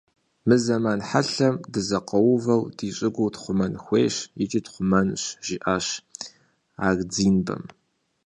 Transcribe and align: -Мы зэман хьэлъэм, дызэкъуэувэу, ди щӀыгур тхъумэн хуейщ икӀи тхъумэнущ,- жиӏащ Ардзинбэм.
-Мы 0.47 0.55
зэман 0.63 0.99
хьэлъэм, 1.07 1.55
дызэкъуэувэу, 1.71 2.63
ди 2.77 2.87
щӀыгур 2.95 3.31
тхъумэн 3.33 3.73
хуейщ 3.83 4.15
икӀи 4.43 4.59
тхъумэнущ,- 4.65 5.23
жиӏащ 5.45 5.87
Ардзинбэм. 6.87 7.63